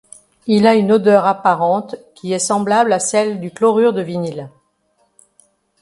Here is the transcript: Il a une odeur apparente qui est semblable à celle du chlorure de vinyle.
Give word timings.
Il 0.47 0.65
a 0.65 0.73
une 0.73 0.91
odeur 0.93 1.27
apparente 1.27 1.95
qui 2.15 2.33
est 2.33 2.39
semblable 2.39 2.91
à 2.91 2.97
celle 2.97 3.39
du 3.39 3.51
chlorure 3.51 3.93
de 3.93 4.01
vinyle. 4.01 4.49